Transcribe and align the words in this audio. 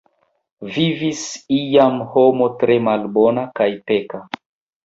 Vivis 0.77 1.21
iam 1.57 2.01
homo 2.15 2.49
tre 2.65 2.81
malbona 2.89 3.47
kaj 3.61 3.69
peka. 3.93 4.25